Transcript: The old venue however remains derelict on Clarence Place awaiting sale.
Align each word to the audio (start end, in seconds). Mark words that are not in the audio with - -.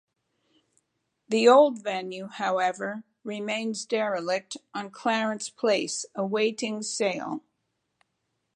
The 1.27 1.47
old 1.47 1.83
venue 1.83 2.25
however 2.25 3.03
remains 3.23 3.85
derelict 3.85 4.57
on 4.73 4.89
Clarence 4.89 5.51
Place 5.51 6.07
awaiting 6.15 6.81
sale. 6.81 7.43